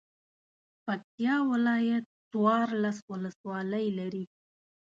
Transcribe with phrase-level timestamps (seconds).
[0.85, 4.23] پکتیا ولایت څوارلس ولسوالۍ لري.